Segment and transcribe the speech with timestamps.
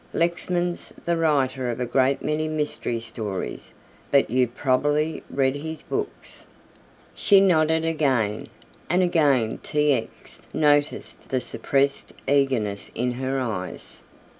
[0.13, 3.71] "Lexman's the writer of a great many mystery stories,
[4.09, 6.47] but you've probably read his books."
[7.13, 8.47] She nodded again,
[8.89, 9.93] and again T.
[9.93, 10.41] X.
[10.55, 13.99] noticed the suppressed eagerness in her eyes.